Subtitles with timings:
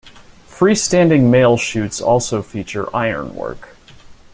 [0.49, 3.75] Freestanding mail-chutes also feature ironwork.